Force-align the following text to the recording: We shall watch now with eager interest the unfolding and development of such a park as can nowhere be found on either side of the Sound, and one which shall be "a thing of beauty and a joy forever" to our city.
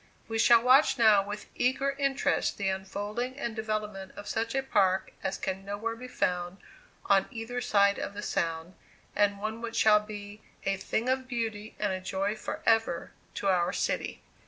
We 0.27 0.39
shall 0.39 0.63
watch 0.63 0.97
now 0.97 1.23
with 1.23 1.45
eager 1.53 1.91
interest 1.91 2.57
the 2.57 2.69
unfolding 2.69 3.37
and 3.39 3.55
development 3.55 4.13
of 4.17 4.27
such 4.27 4.55
a 4.55 4.63
park 4.63 5.11
as 5.21 5.37
can 5.37 5.63
nowhere 5.63 5.95
be 5.95 6.07
found 6.07 6.57
on 7.05 7.27
either 7.29 7.61
side 7.61 7.99
of 7.99 8.15
the 8.15 8.23
Sound, 8.23 8.73
and 9.15 9.37
one 9.37 9.61
which 9.61 9.75
shall 9.75 9.99
be 9.99 10.41
"a 10.65 10.75
thing 10.75 11.07
of 11.07 11.27
beauty 11.27 11.75
and 11.77 11.93
a 11.93 12.01
joy 12.01 12.35
forever" 12.35 13.11
to 13.35 13.47
our 13.49 13.71
city. 13.71 14.23